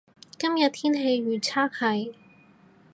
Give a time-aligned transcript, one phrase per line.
[0.39, 2.13] 今日天氣預測係